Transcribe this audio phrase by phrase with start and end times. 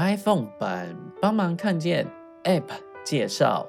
[0.00, 2.06] iPhone 版帮忙看见
[2.44, 2.64] App
[3.04, 3.66] 介绍。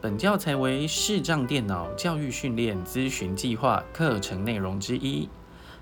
[0.00, 5.28] 本教材为视障电脑教育训练咨询计划课程内容之一，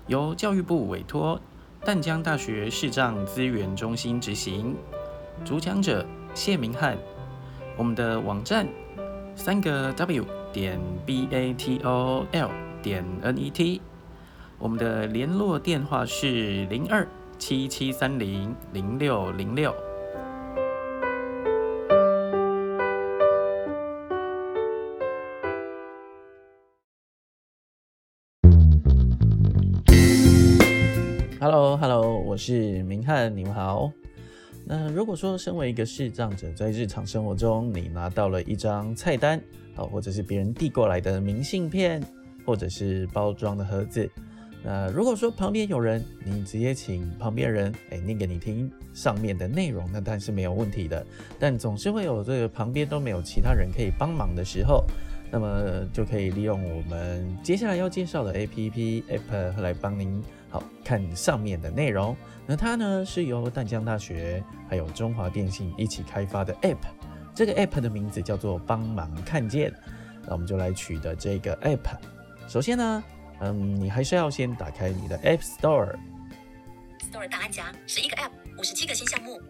[0.07, 1.39] 由教育部委托
[1.85, 4.75] 淡江大学视障资源中心执行。
[5.45, 6.03] 主讲者
[6.33, 6.97] 谢明翰。
[7.77, 8.67] 我们的网站
[9.35, 12.49] 三个 W 点 B A T O L
[12.81, 13.79] 点 N E T。
[14.57, 17.07] 我们的联络电话是零二
[17.45, 19.75] 七七三零零六零六。
[31.37, 33.91] Hello，Hello，我是明翰，你们好。
[34.65, 39.37] 那如果说身为一个视障者，在日常生活中，你拿到了一张菜单，
[39.75, 42.01] 好，或者是别人递过来的明信片，
[42.45, 44.09] 或者是包装的盒子。
[44.65, 51.05] 那如果说旁边有人，你直接请旁边人哎念给你听上面的内容，那当然是没有问题的。
[51.37, 54.85] 但总是会有这个旁边都没有其他人可以帮忙的时候，
[55.29, 62.15] 那么就可以利用我们接下来要介绍的 A P P App 来帮您好看上面的内容。
[62.45, 66.77] 那它呢是由淡江大学还有中华电信一起开发的 App，
[67.35, 69.73] 这个 App 的名字叫做帮忙看见。
[70.25, 71.97] 那我们就来取得这个 App，
[72.47, 73.03] 首先呢。
[73.41, 75.95] 嗯，你还是要先打开你的 App Store。
[77.11, 79.41] Store 档案夹，十一个 App，五十七个新项目。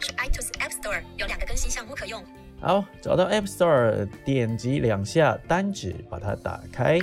[0.00, 2.24] 是 iTunes App Store 有两个更新项目可用。
[2.60, 6.98] 好，找到 App Store，点击两下单指，把它打开。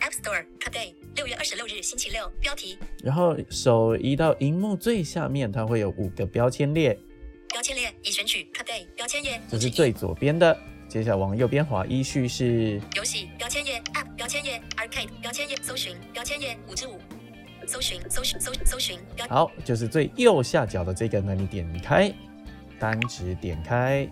[0.00, 2.78] App Store Today，六月二十六日星期六，标题。
[3.02, 6.98] 然后手移到荧幕最下面，它会有五个标签列。
[7.48, 10.58] 标签列已选取 Today 标签页，这是最左边的。
[10.92, 17.00] 接下来往右边滑，依序是游戏标签页、App 标签页、Arcade 标签页、搜寻标签页五之五，
[17.66, 19.26] 搜寻搜寻搜搜寻标。
[19.26, 22.12] 好，就是最右下角的这个呢，你点开，
[22.78, 24.06] 单指点开，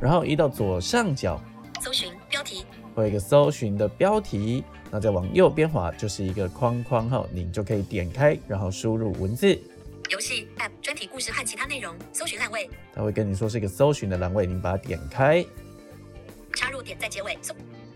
[0.00, 1.42] 然后移到左上角，
[1.80, 9.60] 搜寻标题，会有一个搜寻的标题，那再往右边滑就是一个框框后，你就可以点开，然后输入文字。
[10.10, 12.70] 游戏 App 专题故事和其他内容，搜寻栏位。
[12.94, 15.44] 他会跟你说是一个搜寻的栏位，你把它点开。
[16.54, 17.36] 插入点在结尾。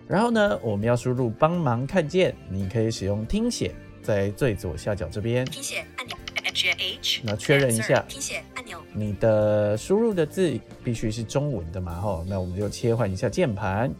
[0.09, 5.45] 然后呢，我们要输入帮忙看见，你可以使用听写，在最左下角这边。
[5.47, 6.17] 听写按钮。
[6.45, 7.21] H H。
[7.25, 8.01] 那确认一下。
[8.09, 8.81] 听写按钮。
[8.93, 12.01] 你的输入的字必须是中文的嘛？
[12.01, 13.93] 吼，那我们就切换一下键盘。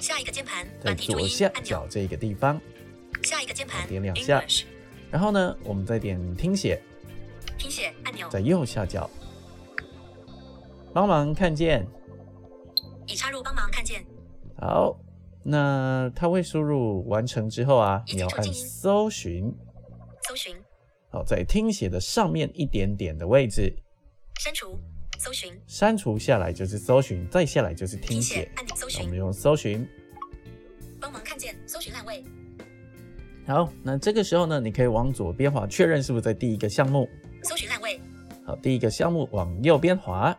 [0.00, 0.66] 下一个键盘。
[0.80, 2.58] 在左下角这个地方。
[3.24, 3.86] 下一个键盘。
[3.88, 4.42] 点两下。
[5.10, 6.80] 然后呢，我们再点听写。
[7.58, 8.28] 听写按钮。
[8.30, 9.10] 在右下角。
[10.94, 11.86] 帮忙看见。
[13.08, 14.04] 已插入帮忙看见。
[14.60, 15.00] 好，
[15.42, 19.52] 那它会输入完成之后啊，你要按搜寻。
[20.28, 20.54] 搜寻。
[21.10, 23.74] 好，在听写的上面一点点的位置。
[24.38, 24.78] 删除。
[25.18, 25.52] 搜寻。
[25.66, 28.48] 删除下来就是搜寻，再下来就是听写。
[28.56, 29.02] 按钮搜寻。
[29.02, 29.88] 我们用搜寻。
[31.00, 32.22] 帮忙看见搜寻栏位。
[33.46, 37.08] 好，那这个时候呢，你可以往左边滑，确认是不是在第一个项目。
[37.42, 37.98] 搜寻栏位。
[38.44, 40.38] 好，第一个项目往右边滑。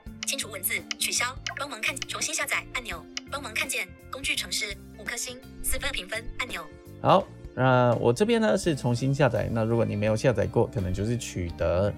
[5.19, 6.65] 星四分评分按钮。
[7.01, 9.49] 好，那我这边呢是重新下载。
[9.51, 11.93] 那如果你没有下载过，可能就是取得，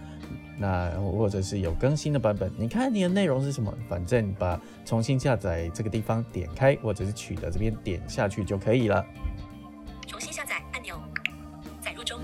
[0.58, 2.52] 那或者是有更新的版本。
[2.58, 3.72] 你看你的内容是什么？
[3.88, 9.06] 反正把重新下载这个地方点开，或者是取得这边点下去就可以了。
[10.08, 11.00] 重新下载按钮，
[11.80, 12.20] 载入中。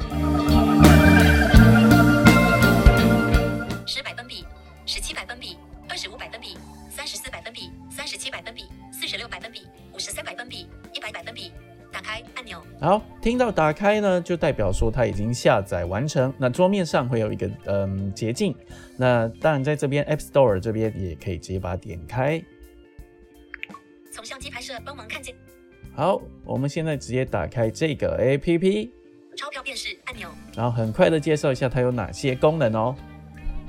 [3.85, 4.43] 十百分比，
[4.87, 6.57] 十七百分比，二十五百分比，
[6.89, 9.61] 三十四百分比，三十七百分比，四十六百分比，
[9.93, 10.67] 五十三百分比，
[12.07, 12.63] 开按钮。
[12.79, 16.33] 好，听到打开呢，就代表说它已经下载完成。
[16.37, 18.55] 那桌面上会有一个嗯捷径。
[18.95, 22.41] 那当然在这边 App Store 这边也可以直接把它点开。
[24.13, 25.35] 从相机拍摄，帮忙看见。
[25.93, 28.89] 好，我们现在直接打开这个 APP。
[29.35, 30.29] 钞票辨识按钮。
[30.55, 32.95] 然后很快的介绍一下它有哪些功能哦。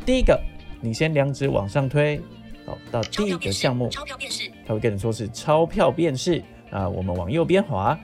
[0.07, 0.41] 第一个，
[0.81, 2.21] 你先两指往上推，
[2.65, 6.89] 好，到第一个项目，钞票辨识，它会跟你说是钞票辨识啊。
[6.89, 7.99] 我们往右边滑，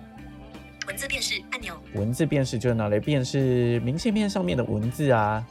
[0.95, 5.45] 文字辨识按钮，文字辨识就是拿来辨识明信片上面的文字啊。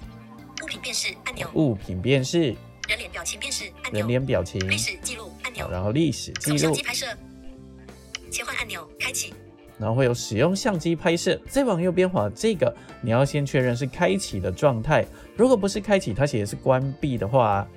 [0.61, 2.55] 物品辨识按钮，物品辨识，
[2.87, 7.07] 人脸表情辨识按钮，人脸表情，历史记录按钮，然后历史记录，相机拍摄，
[8.31, 8.87] 切换按钮。
[8.97, 9.33] 开启。
[9.77, 15.05] 然后会有使用相机拍摄，再往右边滑，这个你要先确认是开启的状态。
[15.35, 17.67] 如果不是开启，它写的是关闭的话，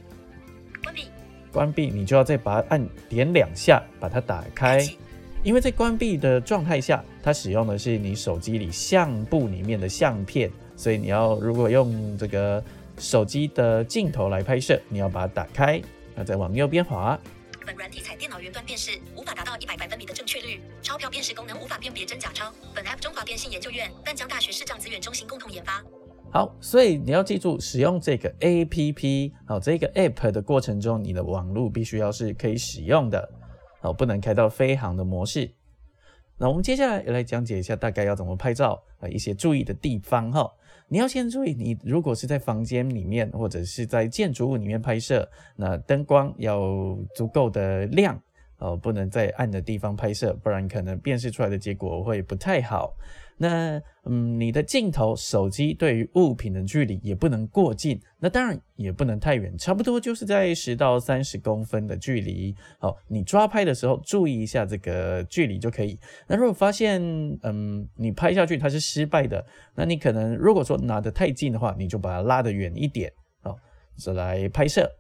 [0.85, 1.03] 关闭，
[1.51, 4.87] 关闭，你就要再把它按点两下，把它打开。
[5.47, 12.61] 因为在关闭的状态下，它使用的是你手机里相簿里面的相片所以你要如果用这个
[12.99, 15.81] 手机的镜头来拍摄，你要把它打开，
[16.17, 17.17] 那再往右边滑。
[17.65, 20.61] 本软体采电脑云端辨识，无法达到一百百分比的正确率。
[20.83, 22.53] 钞票辨识功能无法辨别真假钞。
[22.75, 25.81] 本 App 中华电信研究院、淡江大学视障资源中心共同研发。
[26.33, 33.29] 好，所以你要记住，使用这个 A P P 好，这个 App 的过程中，你的网络必须要是可以使用的，
[33.87, 35.51] 哦，不能开到飞航的模式。
[36.39, 40.53] 那我们接下来来讲解一下大概要怎么拍照啊，一些注意的地方哈。
[40.89, 46.61] 你要先注意，你如果是在房间里面或者是在建筑物里面拍摄，那灯光要
[47.15, 48.21] 足够的亮
[48.59, 52.95] 哦，不能在暗的地方拍摄，不然可能辨识出来的结果会不太好。
[53.39, 62.55] 那嗯，你的镜头手机对于物品的距离也不能过近，那当然也不能太远，差不多就是在十到三十公分的距离。
[62.79, 65.99] 好，你抓拍的时候注意一下这个距离就可以。
[66.27, 66.99] 那如果发现
[67.43, 69.45] 嗯你拍下去它是失败的，
[69.75, 73.13] 那你可能如果说拿得太近的话，你就把它拉得远一点，
[73.43, 73.55] 好，
[73.99, 74.91] 再来拍摄。